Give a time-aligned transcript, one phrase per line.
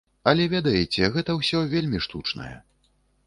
[0.29, 2.53] Але ведаеце, гэта ўсё вельмі штучнае.